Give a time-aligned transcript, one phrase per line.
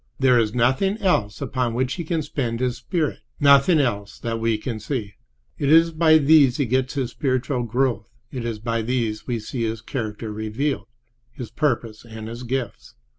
[0.19, 4.79] There is nothing else upon which he can spend his spirit—nothing else that we can
[4.79, 5.13] see.
[5.59, 9.61] It is by these he gets his spiritual growth; it is by these we see
[9.61, 10.87] his character revealed,
[11.31, 12.95] his purpose and his gifts.